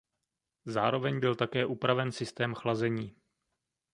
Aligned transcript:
Zároveň 0.65 1.19
byl 1.19 1.35
také 1.35 1.65
upraven 1.65 2.11
systém 2.11 2.53
chlazení. 2.53 3.15